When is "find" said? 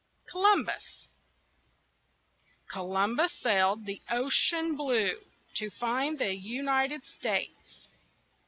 5.69-6.17